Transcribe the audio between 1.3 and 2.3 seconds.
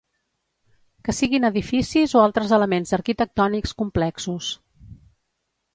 edificis o